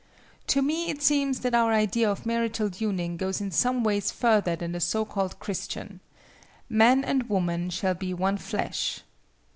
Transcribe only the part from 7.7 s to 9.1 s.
be one flesh."